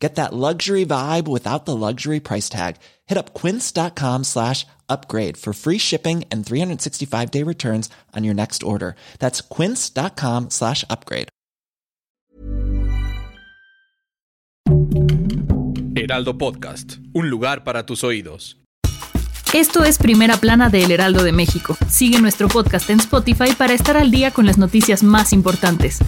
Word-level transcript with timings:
Get 0.00 0.14
that 0.14 0.32
luxury 0.32 0.86
vibe 0.86 1.28
without 1.28 1.66
the 1.66 1.76
luxury 1.76 2.20
price 2.20 2.48
tag. 2.48 2.76
Hit 3.06 3.18
up 3.18 3.34
quince.com 3.34 4.24
slash 4.24 4.66
upgrade 4.88 5.36
for 5.36 5.52
free 5.52 5.78
shipping 5.78 6.24
and 6.32 6.44
365 6.44 7.30
day 7.30 7.44
returns 7.44 7.90
on 8.16 8.24
your 8.24 8.34
next 8.34 8.62
order. 8.62 8.96
That's 9.18 9.42
quince.com 9.42 10.48
slash 10.50 10.84
upgrade. 10.88 11.28
Heraldo 15.96 16.38
Podcast, 16.38 16.98
un 17.12 17.28
lugar 17.28 17.62
para 17.62 17.84
tus 17.84 18.02
oídos. 18.04 18.56
Esto 19.52 19.84
es 19.84 19.98
Primera 19.98 20.36
Plana 20.36 20.70
de 20.70 20.84
El 20.84 20.92
Heraldo 20.92 21.24
de 21.24 21.32
México. 21.32 21.76
Sigue 21.88 22.20
nuestro 22.20 22.48
podcast 22.48 22.88
en 22.88 23.00
Spotify 23.00 23.52
para 23.58 23.74
estar 23.74 23.96
al 23.96 24.10
día 24.10 24.30
con 24.30 24.46
las 24.46 24.58
noticias 24.58 25.02
más 25.02 25.32
importantes. 25.32 25.98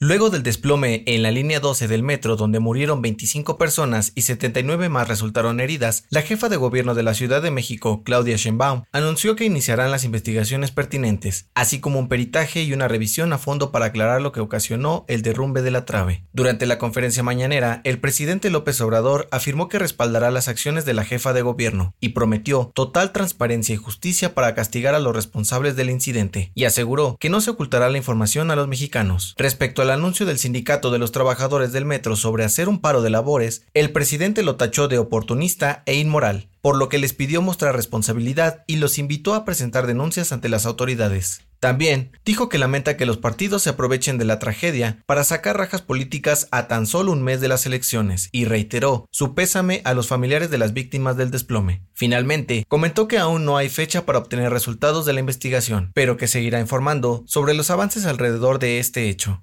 Luego 0.00 0.30
del 0.30 0.44
desplome 0.44 1.02
en 1.06 1.24
la 1.24 1.32
línea 1.32 1.58
12 1.58 1.88
del 1.88 2.04
metro 2.04 2.36
donde 2.36 2.60
murieron 2.60 3.02
25 3.02 3.58
personas 3.58 4.12
y 4.14 4.22
79 4.22 4.88
más 4.88 5.08
resultaron 5.08 5.58
heridas, 5.58 6.04
la 6.08 6.22
jefa 6.22 6.48
de 6.48 6.56
gobierno 6.56 6.94
de 6.94 7.02
la 7.02 7.14
Ciudad 7.14 7.42
de 7.42 7.50
México, 7.50 8.04
Claudia 8.04 8.36
Sheinbaum, 8.36 8.84
anunció 8.92 9.34
que 9.34 9.44
iniciarán 9.44 9.90
las 9.90 10.04
investigaciones 10.04 10.70
pertinentes, 10.70 11.48
así 11.54 11.80
como 11.80 11.98
un 11.98 12.06
peritaje 12.06 12.62
y 12.62 12.72
una 12.72 12.86
revisión 12.86 13.32
a 13.32 13.38
fondo 13.38 13.72
para 13.72 13.86
aclarar 13.86 14.22
lo 14.22 14.30
que 14.30 14.38
ocasionó 14.38 15.04
el 15.08 15.22
derrumbe 15.22 15.62
de 15.62 15.72
la 15.72 15.84
trave. 15.84 16.22
Durante 16.32 16.66
la 16.66 16.78
conferencia 16.78 17.24
mañanera, 17.24 17.80
el 17.82 17.98
presidente 17.98 18.50
López 18.50 18.80
Obrador 18.80 19.26
afirmó 19.32 19.66
que 19.66 19.80
respaldará 19.80 20.30
las 20.30 20.46
acciones 20.46 20.84
de 20.84 20.94
la 20.94 21.04
jefa 21.04 21.32
de 21.32 21.42
gobierno 21.42 21.96
y 21.98 22.10
prometió 22.10 22.70
total 22.72 23.10
transparencia 23.10 23.74
y 23.74 23.78
justicia 23.78 24.32
para 24.32 24.54
castigar 24.54 24.94
a 24.94 25.00
los 25.00 25.16
responsables 25.16 25.74
del 25.74 25.90
incidente, 25.90 26.52
y 26.54 26.66
aseguró 26.66 27.16
que 27.18 27.30
no 27.30 27.40
se 27.40 27.50
ocultará 27.50 27.90
la 27.90 27.98
información 27.98 28.52
a 28.52 28.54
los 28.54 28.68
mexicanos. 28.68 29.34
Respecto 29.36 29.82
a 29.82 29.87
el 29.88 29.94
anuncio 29.94 30.26
del 30.26 30.38
sindicato 30.38 30.90
de 30.90 30.98
los 30.98 31.12
trabajadores 31.12 31.72
del 31.72 31.86
metro 31.86 32.14
sobre 32.14 32.44
hacer 32.44 32.68
un 32.68 32.80
paro 32.80 33.00
de 33.00 33.08
labores, 33.08 33.62
el 33.72 33.90
presidente 33.90 34.42
lo 34.42 34.56
tachó 34.56 34.86
de 34.86 34.98
oportunista 34.98 35.82
e 35.86 35.94
inmoral, 35.94 36.50
por 36.60 36.76
lo 36.76 36.90
que 36.90 36.98
les 36.98 37.14
pidió 37.14 37.40
mostrar 37.40 37.74
responsabilidad 37.74 38.64
y 38.66 38.76
los 38.76 38.98
invitó 38.98 39.34
a 39.34 39.46
presentar 39.46 39.86
denuncias 39.86 40.30
ante 40.30 40.50
las 40.50 40.66
autoridades. 40.66 41.40
También 41.58 42.12
dijo 42.24 42.48
que 42.48 42.58
lamenta 42.58 42.96
que 42.96 43.06
los 43.06 43.16
partidos 43.16 43.62
se 43.62 43.70
aprovechen 43.70 44.18
de 44.18 44.24
la 44.24 44.38
tragedia 44.38 45.02
para 45.06 45.24
sacar 45.24 45.56
rajas 45.56 45.82
políticas 45.82 46.46
a 46.52 46.68
tan 46.68 46.86
solo 46.86 47.10
un 47.10 47.22
mes 47.22 47.40
de 47.40 47.48
las 47.48 47.64
elecciones 47.64 48.28
y 48.30 48.44
reiteró 48.44 49.06
su 49.10 49.34
pésame 49.34 49.80
a 49.84 49.94
los 49.94 50.06
familiares 50.06 50.50
de 50.50 50.58
las 50.58 50.74
víctimas 50.74 51.16
del 51.16 51.30
desplome. 51.30 51.82
Finalmente, 51.94 52.64
comentó 52.68 53.08
que 53.08 53.18
aún 53.18 53.44
no 53.44 53.56
hay 53.56 53.70
fecha 53.70 54.04
para 54.04 54.18
obtener 54.18 54.52
resultados 54.52 55.06
de 55.06 55.14
la 55.14 55.20
investigación, 55.20 55.90
pero 55.94 56.16
que 56.16 56.28
seguirá 56.28 56.60
informando 56.60 57.24
sobre 57.26 57.54
los 57.54 57.70
avances 57.70 58.04
alrededor 58.04 58.58
de 58.58 58.78
este 58.78 59.08
hecho 59.08 59.42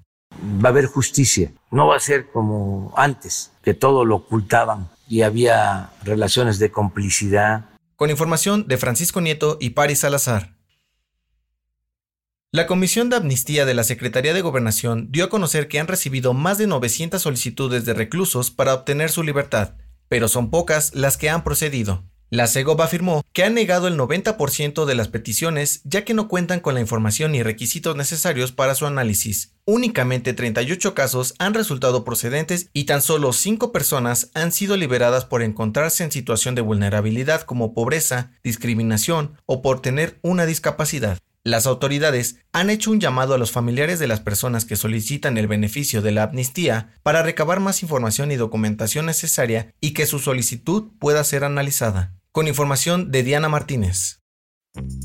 va 0.64 0.68
a 0.68 0.72
haber 0.72 0.86
justicia. 0.86 1.52
No 1.70 1.88
va 1.88 1.96
a 1.96 2.00
ser 2.00 2.30
como 2.30 2.92
antes, 2.96 3.52
que 3.62 3.74
todo 3.74 4.04
lo 4.04 4.16
ocultaban 4.16 4.88
y 5.08 5.22
había 5.22 5.90
relaciones 6.04 6.58
de 6.58 6.70
complicidad. 6.70 7.66
Con 7.96 8.10
información 8.10 8.66
de 8.68 8.76
Francisco 8.76 9.20
Nieto 9.20 9.58
y 9.60 9.70
Paris 9.70 10.00
Salazar. 10.00 10.56
La 12.52 12.66
Comisión 12.66 13.10
de 13.10 13.16
Amnistía 13.16 13.66
de 13.66 13.74
la 13.74 13.84
Secretaría 13.84 14.32
de 14.32 14.40
Gobernación 14.40 15.08
dio 15.10 15.24
a 15.24 15.28
conocer 15.28 15.68
que 15.68 15.78
han 15.78 15.88
recibido 15.88 16.32
más 16.32 16.58
de 16.58 16.66
900 16.66 17.20
solicitudes 17.20 17.84
de 17.84 17.92
reclusos 17.92 18.50
para 18.50 18.72
obtener 18.72 19.10
su 19.10 19.22
libertad, 19.22 19.74
pero 20.08 20.28
son 20.28 20.50
pocas 20.50 20.94
las 20.94 21.16
que 21.18 21.28
han 21.28 21.44
procedido. 21.44 22.04
La 22.28 22.48
CEGOP 22.48 22.80
afirmó 22.80 23.22
que 23.32 23.44
ha 23.44 23.50
negado 23.50 23.86
el 23.86 23.96
90% 23.96 24.84
de 24.84 24.94
las 24.96 25.06
peticiones 25.06 25.80
ya 25.84 26.04
que 26.04 26.12
no 26.12 26.26
cuentan 26.26 26.58
con 26.58 26.74
la 26.74 26.80
información 26.80 27.36
y 27.36 27.44
requisitos 27.44 27.94
necesarios 27.94 28.50
para 28.50 28.74
su 28.74 28.84
análisis. 28.84 29.54
Únicamente 29.64 30.32
38 30.32 30.92
casos 30.92 31.34
han 31.38 31.54
resultado 31.54 32.04
procedentes 32.04 32.68
y 32.72 32.84
tan 32.84 33.00
solo 33.00 33.32
5 33.32 33.70
personas 33.70 34.30
han 34.34 34.50
sido 34.50 34.76
liberadas 34.76 35.24
por 35.24 35.40
encontrarse 35.40 36.02
en 36.02 36.10
situación 36.10 36.56
de 36.56 36.62
vulnerabilidad 36.62 37.42
como 37.42 37.74
pobreza, 37.74 38.32
discriminación 38.42 39.40
o 39.46 39.62
por 39.62 39.80
tener 39.80 40.18
una 40.22 40.46
discapacidad. 40.46 41.18
Las 41.46 41.68
autoridades 41.68 42.40
han 42.52 42.70
hecho 42.70 42.90
un 42.90 42.98
llamado 42.98 43.32
a 43.32 43.38
los 43.38 43.52
familiares 43.52 44.00
de 44.00 44.08
las 44.08 44.18
personas 44.18 44.64
que 44.64 44.74
solicitan 44.74 45.38
el 45.38 45.46
beneficio 45.46 46.02
de 46.02 46.10
la 46.10 46.24
amnistía 46.24 46.92
para 47.04 47.22
recabar 47.22 47.60
más 47.60 47.84
información 47.84 48.32
y 48.32 48.34
documentación 48.34 49.06
necesaria 49.06 49.72
y 49.80 49.92
que 49.92 50.06
su 50.06 50.18
solicitud 50.18 50.88
pueda 50.98 51.22
ser 51.22 51.44
analizada. 51.44 52.16
Con 52.32 52.48
información 52.48 53.12
de 53.12 53.22
Diana 53.22 53.48
Martínez. 53.48 54.22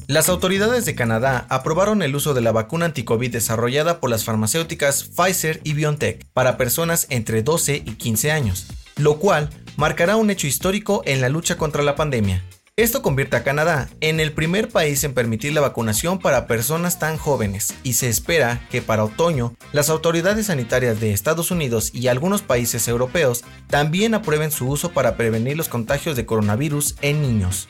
Las 0.07 0.29
autoridades 0.29 0.85
de 0.85 0.95
Canadá 0.95 1.45
aprobaron 1.47 2.01
el 2.01 2.15
uso 2.15 2.33
de 2.33 2.41
la 2.41 2.51
vacuna 2.51 2.87
anticovid 2.87 3.31
desarrollada 3.31 3.99
por 3.99 4.09
las 4.09 4.23
farmacéuticas 4.23 5.03
Pfizer 5.03 5.61
y 5.63 5.73
BioNTech 5.73 6.25
para 6.33 6.57
personas 6.57 7.05
entre 7.11 7.43
12 7.43 7.83
y 7.85 7.91
15 7.97 8.31
años, 8.31 8.65
lo 8.95 9.19
cual 9.19 9.51
marcará 9.75 10.15
un 10.15 10.31
hecho 10.31 10.47
histórico 10.47 11.03
en 11.05 11.21
la 11.21 11.29
lucha 11.29 11.59
contra 11.59 11.83
la 11.83 11.95
pandemia. 11.95 12.43
Esto 12.77 13.01
convierte 13.01 13.35
a 13.35 13.43
Canadá 13.43 13.89
en 13.99 14.21
el 14.21 14.31
primer 14.31 14.69
país 14.69 15.03
en 15.03 15.13
permitir 15.13 15.51
la 15.51 15.59
vacunación 15.59 16.19
para 16.19 16.47
personas 16.47 16.99
tan 16.99 17.17
jóvenes 17.17 17.73
y 17.83 17.93
se 17.93 18.07
espera 18.07 18.65
que 18.71 18.81
para 18.81 19.03
otoño 19.03 19.53
las 19.73 19.89
autoridades 19.89 20.45
sanitarias 20.45 21.01
de 21.01 21.11
Estados 21.11 21.51
Unidos 21.51 21.93
y 21.93 22.07
algunos 22.07 22.41
países 22.41 22.87
europeos 22.87 23.43
también 23.67 24.13
aprueben 24.13 24.51
su 24.51 24.69
uso 24.69 24.93
para 24.93 25.17
prevenir 25.17 25.57
los 25.57 25.67
contagios 25.67 26.15
de 26.15 26.25
coronavirus 26.25 26.95
en 27.01 27.21
niños. 27.21 27.67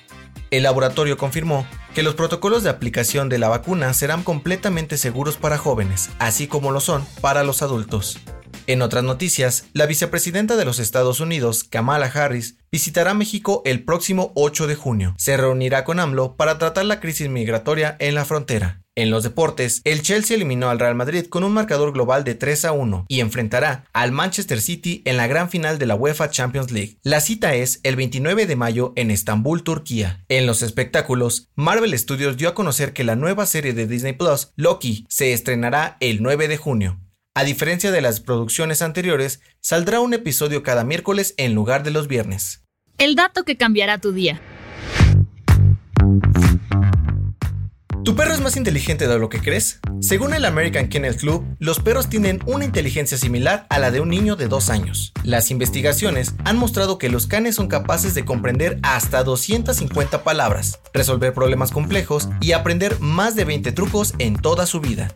El 0.51 0.63
laboratorio 0.63 1.17
confirmó 1.17 1.65
que 1.95 2.03
los 2.03 2.13
protocolos 2.13 2.61
de 2.61 2.69
aplicación 2.69 3.27
de 3.27 3.39
la 3.39 3.49
vacuna 3.49 3.93
serán 3.95 4.21
completamente 4.21 4.97
seguros 4.97 5.35
para 5.35 5.57
jóvenes, 5.57 6.11
así 6.19 6.45
como 6.45 6.71
lo 6.71 6.79
son 6.79 7.03
para 7.21 7.43
los 7.43 7.63
adultos. 7.63 8.19
En 8.71 8.81
otras 8.81 9.03
noticias, 9.03 9.65
la 9.73 9.85
vicepresidenta 9.85 10.55
de 10.55 10.63
los 10.63 10.79
Estados 10.79 11.19
Unidos, 11.19 11.65
Kamala 11.65 12.05
Harris, 12.05 12.55
visitará 12.71 13.13
México 13.13 13.61
el 13.65 13.83
próximo 13.83 14.31
8 14.35 14.65
de 14.65 14.75
junio. 14.75 15.13
Se 15.17 15.35
reunirá 15.35 15.83
con 15.83 15.99
AMLO 15.99 16.37
para 16.37 16.57
tratar 16.57 16.85
la 16.85 17.01
crisis 17.01 17.27
migratoria 17.27 17.97
en 17.99 18.15
la 18.15 18.23
frontera. 18.23 18.81
En 18.95 19.11
los 19.11 19.23
deportes, 19.23 19.81
el 19.83 20.03
Chelsea 20.03 20.37
eliminó 20.37 20.69
al 20.69 20.79
Real 20.79 20.95
Madrid 20.95 21.25
con 21.25 21.43
un 21.43 21.51
marcador 21.51 21.91
global 21.91 22.23
de 22.23 22.33
3 22.33 22.63
a 22.63 22.71
1 22.71 23.07
y 23.09 23.19
enfrentará 23.19 23.83
al 23.91 24.13
Manchester 24.13 24.61
City 24.61 25.01
en 25.03 25.17
la 25.17 25.27
gran 25.27 25.49
final 25.49 25.77
de 25.77 25.87
la 25.87 25.95
UEFA 25.95 26.29
Champions 26.29 26.71
League. 26.71 26.97
La 27.03 27.19
cita 27.19 27.55
es 27.55 27.81
el 27.83 27.97
29 27.97 28.45
de 28.45 28.55
mayo 28.55 28.93
en 28.95 29.11
Estambul, 29.11 29.63
Turquía. 29.63 30.23
En 30.29 30.45
los 30.45 30.61
espectáculos, 30.61 31.49
Marvel 31.55 31.99
Studios 31.99 32.37
dio 32.37 32.47
a 32.47 32.53
conocer 32.53 32.93
que 32.93 33.03
la 33.03 33.17
nueva 33.17 33.45
serie 33.47 33.73
de 33.73 33.85
Disney 33.85 34.13
Plus, 34.13 34.53
Loki, 34.55 35.05
se 35.09 35.33
estrenará 35.33 35.97
el 35.99 36.23
9 36.23 36.47
de 36.47 36.55
junio. 36.55 37.01
A 37.33 37.45
diferencia 37.45 37.91
de 37.91 38.01
las 38.01 38.19
producciones 38.19 38.81
anteriores, 38.81 39.39
saldrá 39.61 40.01
un 40.01 40.13
episodio 40.13 40.63
cada 40.63 40.83
miércoles 40.83 41.33
en 41.37 41.55
lugar 41.55 41.81
de 41.83 41.91
los 41.91 42.09
viernes. 42.09 42.65
El 42.97 43.15
dato 43.15 43.45
que 43.45 43.55
cambiará 43.55 43.99
tu 43.99 44.11
día. 44.11 44.41
¿Tu 48.03 48.15
perro 48.17 48.33
es 48.33 48.41
más 48.41 48.57
inteligente 48.57 49.07
de 49.07 49.17
lo 49.17 49.29
que 49.29 49.39
crees? 49.39 49.79
Según 50.01 50.33
el 50.33 50.43
American 50.43 50.89
Kennel 50.89 51.15
Club, 51.15 51.45
los 51.59 51.79
perros 51.79 52.09
tienen 52.09 52.41
una 52.47 52.65
inteligencia 52.65 53.17
similar 53.17 53.65
a 53.69 53.79
la 53.79 53.91
de 53.91 54.01
un 54.01 54.09
niño 54.09 54.35
de 54.35 54.49
dos 54.49 54.69
años. 54.69 55.13
Las 55.23 55.51
investigaciones 55.51 56.33
han 56.43 56.57
mostrado 56.57 56.97
que 56.97 57.07
los 57.07 57.27
canes 57.27 57.55
son 57.55 57.69
capaces 57.69 58.13
de 58.13 58.25
comprender 58.25 58.77
hasta 58.83 59.23
250 59.23 60.25
palabras, 60.25 60.81
resolver 60.93 61.33
problemas 61.33 61.71
complejos 61.71 62.27
y 62.41 62.51
aprender 62.51 62.99
más 62.99 63.37
de 63.37 63.45
20 63.45 63.71
trucos 63.71 64.15
en 64.19 64.35
toda 64.35 64.65
su 64.65 64.81
vida. 64.81 65.15